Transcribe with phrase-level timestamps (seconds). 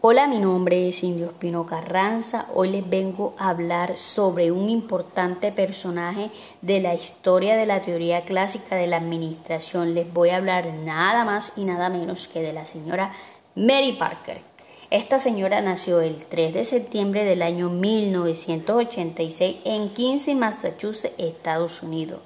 [0.00, 2.46] Hola, mi nombre es Indio Espino Carranza.
[2.54, 6.30] Hoy les vengo a hablar sobre un importante personaje
[6.62, 9.96] de la historia de la teoría clásica de la administración.
[9.96, 13.12] Les voy a hablar nada más y nada menos que de la señora
[13.56, 14.38] Mary Parker.
[14.90, 22.20] Esta señora nació el 3 de septiembre del año 1986 en Quincy, Massachusetts, Estados Unidos.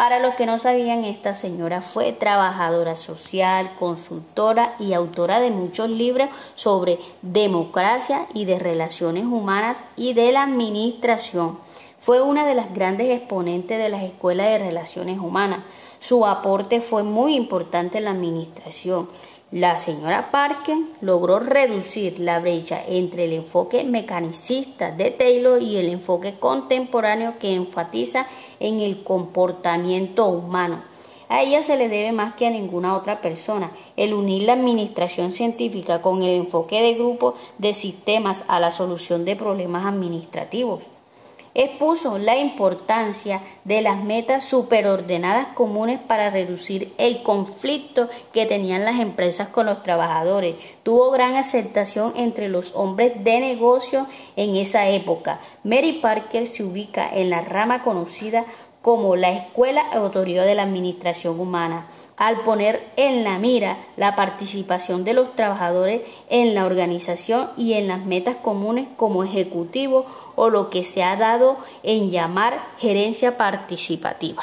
[0.00, 5.90] Para los que no sabían, esta señora fue trabajadora social, consultora y autora de muchos
[5.90, 11.58] libros sobre democracia y de relaciones humanas y de la administración.
[12.00, 15.58] Fue una de las grandes exponentes de las escuelas de relaciones humanas.
[15.98, 19.06] Su aporte fue muy importante en la administración
[19.52, 25.88] la señora Parker logró reducir la brecha entre el enfoque mecanicista de Taylor y el
[25.88, 28.28] enfoque contemporáneo que enfatiza
[28.60, 30.82] en el comportamiento humano.
[31.28, 35.32] A ella se le debe más que a ninguna otra persona el unir la administración
[35.32, 40.80] científica con el enfoque de grupo de sistemas a la solución de problemas administrativos
[41.54, 49.00] expuso la importancia de las metas superordenadas comunes para reducir el conflicto que tenían las
[49.00, 50.56] empresas con los trabajadores.
[50.82, 55.40] Tuvo gran aceptación entre los hombres de negocio en esa época.
[55.64, 58.44] Mary Parker se ubica en la rama conocida
[58.82, 61.84] como la Escuela Autoridad de la Administración Humana
[62.20, 67.88] al poner en la mira la participación de los trabajadores en la organización y en
[67.88, 70.04] las metas comunes como ejecutivo
[70.36, 74.42] o lo que se ha dado en llamar gerencia participativa.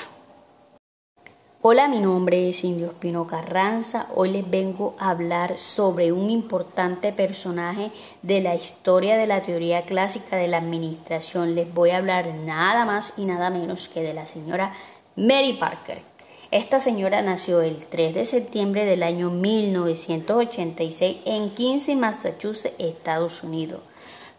[1.62, 4.08] Hola, mi nombre es Indio Espino Carranza.
[4.16, 7.92] Hoy les vengo a hablar sobre un importante personaje
[8.24, 11.54] de la historia de la teoría clásica de la administración.
[11.54, 14.74] Les voy a hablar nada más y nada menos que de la señora
[15.16, 16.17] Mary Parker.
[16.50, 23.82] Esta señora nació el 3 de septiembre del año 1986 en Quincy, Massachusetts, Estados Unidos.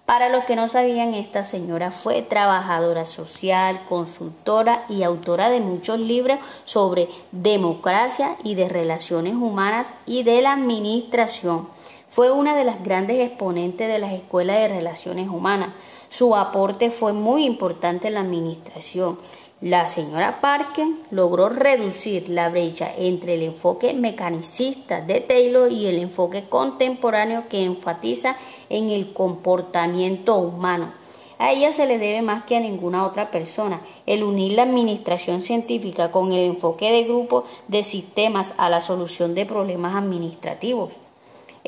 [0.06, 6.00] Para los que no sabían, esta señora fue trabajadora social, consultora y autora de muchos
[6.00, 11.68] libros sobre democracia y de relaciones humanas y de la administración.
[12.08, 15.68] Fue una de las grandes exponentes de las escuelas de relaciones humanas.
[16.08, 19.18] Su aporte fue muy importante en la administración.
[19.60, 25.98] La señora Parker logró reducir la brecha entre el enfoque mecanicista de Taylor y el
[25.98, 28.36] enfoque contemporáneo que enfatiza
[28.70, 30.92] en el comportamiento humano.
[31.40, 35.42] A ella se le debe más que a ninguna otra persona el unir la administración
[35.42, 40.90] científica con el enfoque de grupo de sistemas a la solución de problemas administrativos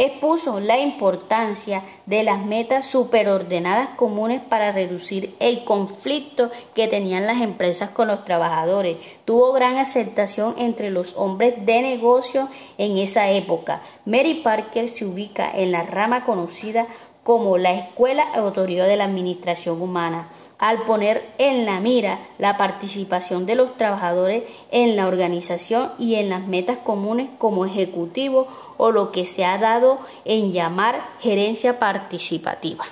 [0.00, 7.42] expuso la importancia de las metas superordenadas comunes para reducir el conflicto que tenían las
[7.42, 8.96] empresas con los trabajadores.
[9.26, 13.82] Tuvo gran aceptación entre los hombres de negocio en esa época.
[14.06, 16.86] Mary Parker se ubica en la rama conocida
[17.22, 20.26] como la Escuela Autoridad de la Administración Humana
[20.60, 26.28] al poner en la mira la participación de los trabajadores en la organización y en
[26.28, 32.84] las metas comunes como ejecutivo o lo que se ha dado en llamar gerencia participativa.